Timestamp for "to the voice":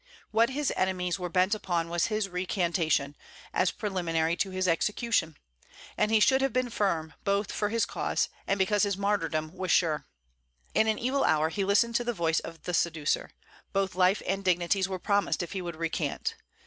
11.97-12.39